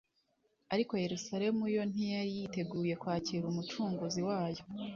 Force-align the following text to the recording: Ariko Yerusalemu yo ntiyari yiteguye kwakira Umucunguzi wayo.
Ariko 0.73 0.93
Yerusalemu 1.03 1.63
yo 1.75 1.83
ntiyari 1.91 2.31
yiteguye 2.37 2.93
kwakira 3.01 3.43
Umucunguzi 3.51 4.21
wayo. 4.27 4.63